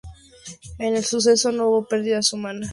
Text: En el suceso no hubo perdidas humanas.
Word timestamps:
En 0.79 0.95
el 0.95 1.03
suceso 1.05 1.51
no 1.51 1.67
hubo 1.67 1.85
perdidas 1.85 2.33
humanas. 2.33 2.69